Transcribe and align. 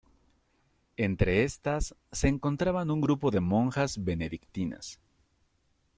Entre 0.97 1.43
estas 1.43 1.93
se 2.11 2.27
encontraban 2.27 2.89
un 2.89 3.01
grupo 3.01 3.29
de 3.29 3.39
monjas 3.39 4.03
benedictinas. 4.03 4.99